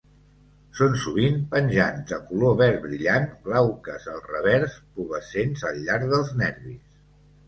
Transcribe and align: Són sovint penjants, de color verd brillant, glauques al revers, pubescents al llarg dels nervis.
Són 0.77 0.93
sovint 1.01 1.35
penjants, 1.49 2.07
de 2.11 2.17
color 2.29 2.55
verd 2.61 2.79
brillant, 2.85 3.27
glauques 3.49 4.07
al 4.13 4.23
revers, 4.29 4.79
pubescents 4.97 5.67
al 5.73 5.79
llarg 5.83 6.07
dels 6.15 6.33
nervis. 6.41 6.81